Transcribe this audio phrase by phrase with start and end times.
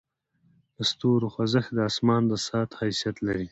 [0.75, 3.47] د ستورو خوځښت د اسمان د ساعت حیثیت لري.